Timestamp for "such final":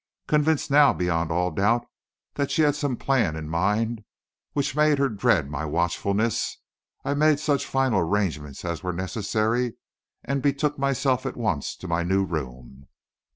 7.39-7.99